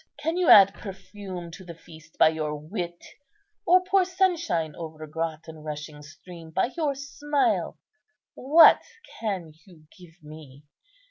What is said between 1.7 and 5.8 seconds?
feast by your wit, or pour sunshine over grot and